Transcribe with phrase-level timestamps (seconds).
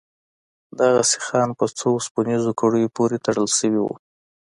[0.79, 3.95] دغه سيخان په څو وسپنيزو کړيو پورې تړل سوي وو.